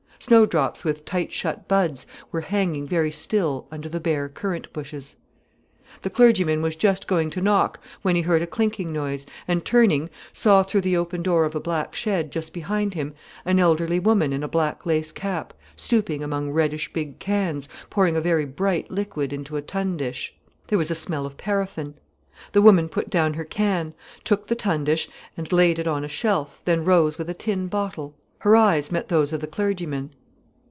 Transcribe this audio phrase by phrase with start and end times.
[0.23, 5.15] Snowdrops with tight shut buds were hanging very still under the bare currant bushes.
[6.03, 10.11] The clergyman was just going to knock when he heard a clinking noise, and turning
[10.31, 14.31] saw through the open door of a black shed just behind him an elderly woman
[14.31, 19.33] in a black lace cap stooping among reddish big cans, pouring a very bright liquid
[19.33, 20.35] into a tundish.
[20.67, 21.95] There was a smell of paraffin.
[22.51, 26.61] The woman put down her can, took the tundish and laid it on a shelf,
[26.65, 28.13] then rose with a tin bottle.
[28.39, 30.09] Her eyes met those of the clergyman.